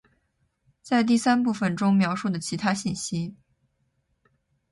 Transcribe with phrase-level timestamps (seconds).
[0.81, 3.35] ·在第三部分中描述的其他信息。